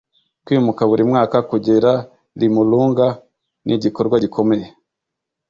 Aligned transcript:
kwimuka 0.45 0.81
buri 0.89 1.03
mwaka 1.11 1.37
kugera 1.49 1.91
limulunga 2.39 3.07
nigikorwa 3.65 4.15
gikomeye 4.23 4.65